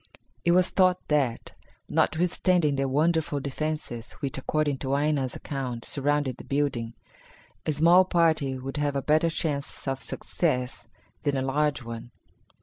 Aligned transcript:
It 0.43 0.53
was 0.53 0.71
thought 0.71 0.99
that, 1.09 1.53
notwithstanding 1.87 2.75
the 2.75 2.87
wonderful 2.89 3.39
defences, 3.39 4.13
which, 4.13 4.35
according 4.39 4.79
to 4.79 4.95
Aina's 4.97 5.35
account 5.35 5.85
surrounded 5.85 6.37
the 6.37 6.43
building, 6.43 6.95
a 7.67 7.71
small 7.71 8.03
party 8.05 8.57
would 8.57 8.77
have 8.77 8.95
a 8.95 9.03
better 9.03 9.29
chance 9.29 9.87
of 9.87 10.01
success 10.01 10.87
than 11.21 11.37
a 11.37 11.43
large 11.43 11.83
one. 11.83 12.09